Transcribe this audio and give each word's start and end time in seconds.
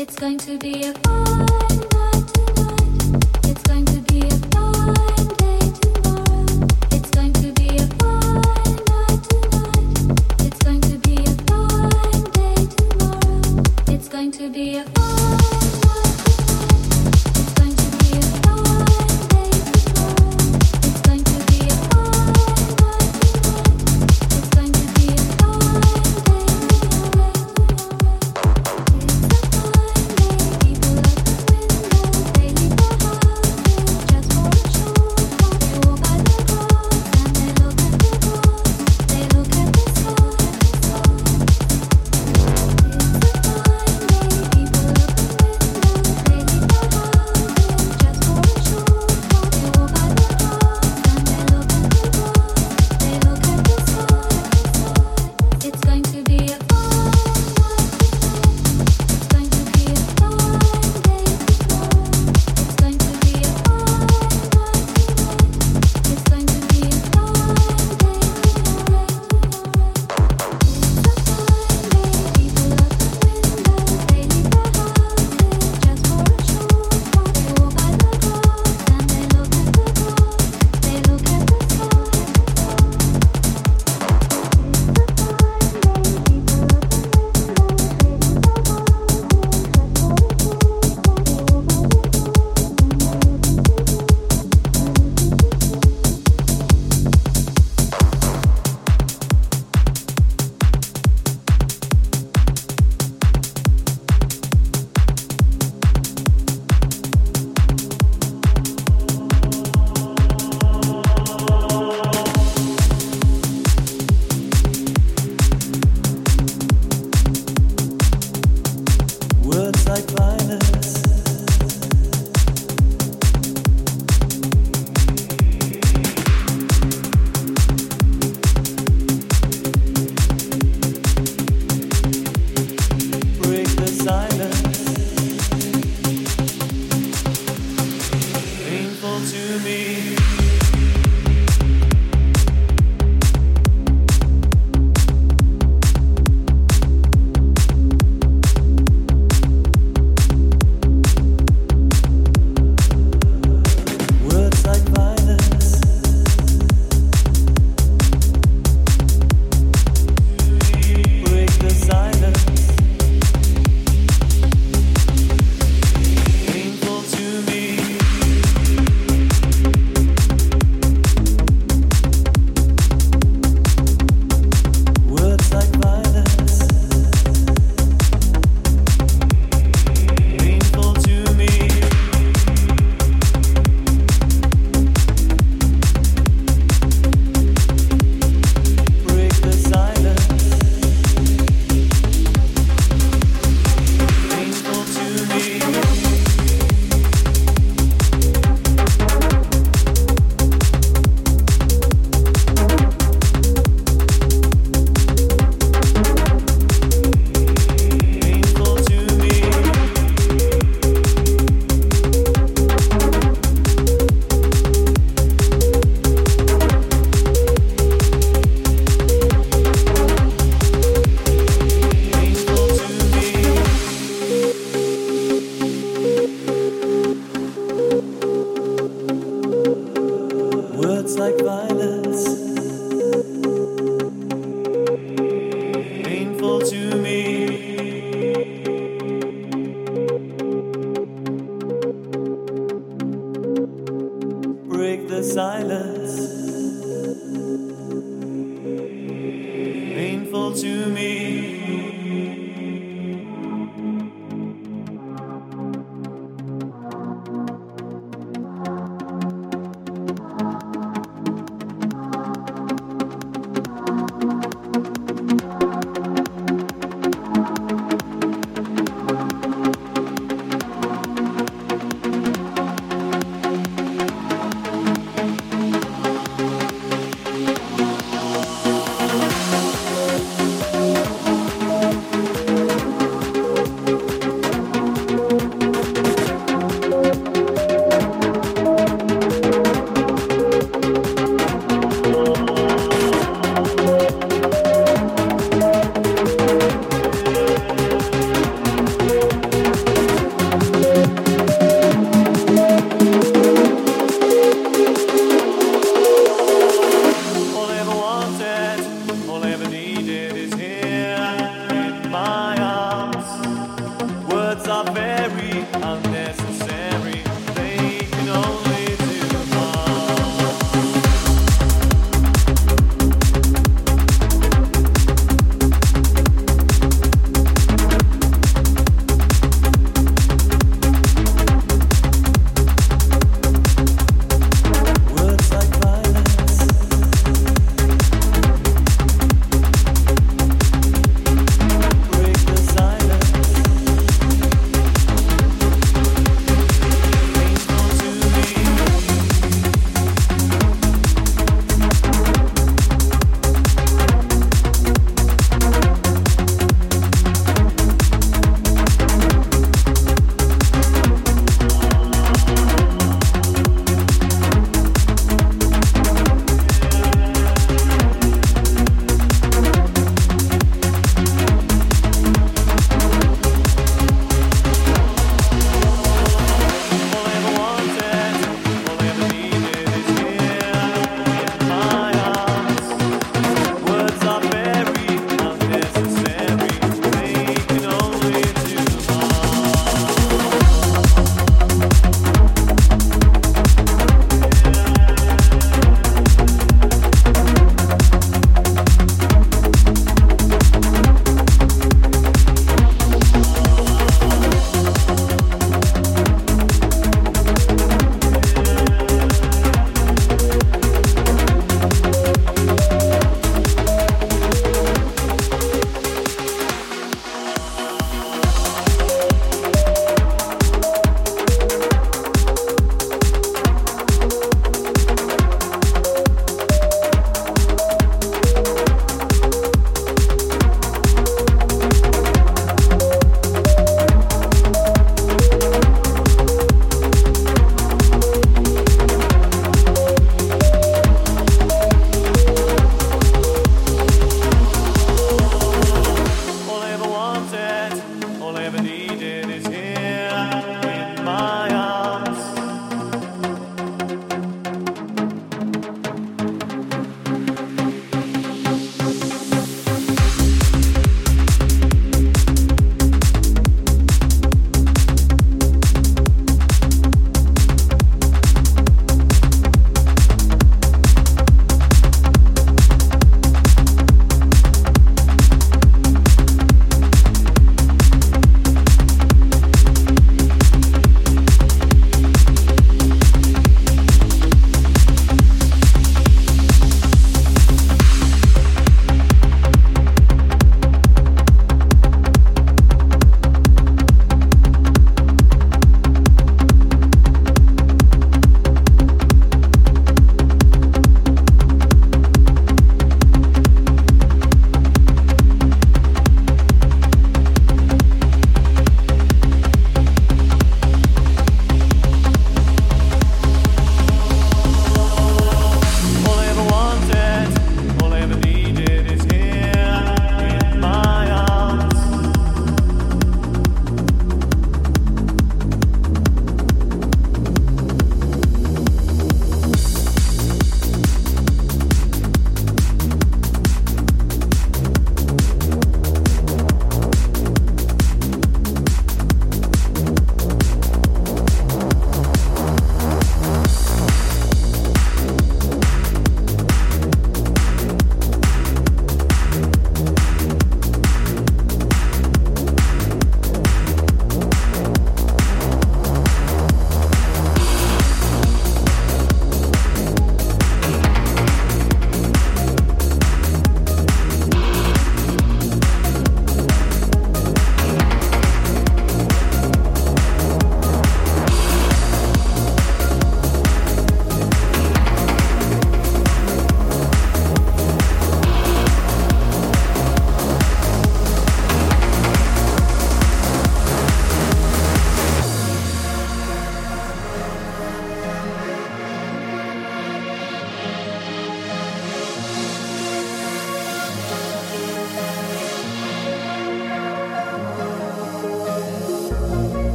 It's 0.00 0.14
going 0.14 0.38
to 0.38 0.56
be 0.58 0.84
a 0.84 0.92
fun. 0.98 1.87